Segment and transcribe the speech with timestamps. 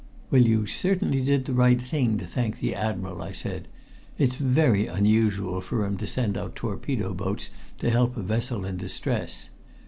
[0.31, 3.67] "Well, you certainly did the right thing to thank the Admiral," I said.
[4.17, 8.77] "It's very unusual for him to send out torpedo boats to help a vessel in
[8.77, 9.51] distress.